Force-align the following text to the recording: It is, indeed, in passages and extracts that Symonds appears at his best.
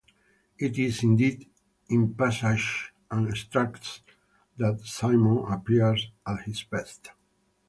It 0.57 0.79
is, 0.79 1.03
indeed, 1.03 1.47
in 1.87 2.15
passages 2.15 2.89
and 3.11 3.29
extracts 3.29 4.01
that 4.57 4.79
Symonds 4.79 5.45
appears 5.53 6.09
at 6.25 6.39
his 6.41 6.63
best. 6.63 7.11